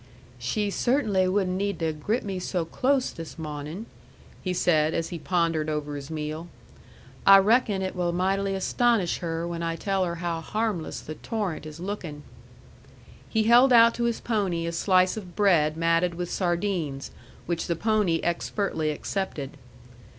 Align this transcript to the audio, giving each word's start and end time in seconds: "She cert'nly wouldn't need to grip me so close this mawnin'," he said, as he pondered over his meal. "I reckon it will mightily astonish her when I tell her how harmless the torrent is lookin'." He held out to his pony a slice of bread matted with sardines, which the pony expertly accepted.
"She 0.39 0.71
cert'nly 0.71 1.27
wouldn't 1.27 1.57
need 1.57 1.77
to 1.77 1.93
grip 1.93 2.23
me 2.23 2.39
so 2.39 2.65
close 2.65 3.11
this 3.11 3.37
mawnin'," 3.37 3.85
he 4.41 4.51
said, 4.51 4.95
as 4.95 5.09
he 5.09 5.19
pondered 5.19 5.69
over 5.69 5.95
his 5.95 6.09
meal. 6.09 6.47
"I 7.23 7.37
reckon 7.37 7.83
it 7.83 7.95
will 7.95 8.11
mightily 8.11 8.55
astonish 8.55 9.19
her 9.19 9.47
when 9.47 9.61
I 9.61 9.75
tell 9.75 10.03
her 10.03 10.15
how 10.15 10.41
harmless 10.41 11.01
the 11.01 11.13
torrent 11.13 11.67
is 11.67 11.79
lookin'." 11.79 12.23
He 13.29 13.43
held 13.43 13.71
out 13.71 13.93
to 13.93 14.05
his 14.05 14.19
pony 14.19 14.65
a 14.65 14.71
slice 14.71 15.17
of 15.17 15.35
bread 15.35 15.77
matted 15.77 16.15
with 16.15 16.31
sardines, 16.31 17.11
which 17.45 17.67
the 17.67 17.75
pony 17.75 18.21
expertly 18.23 18.89
accepted. 18.89 19.51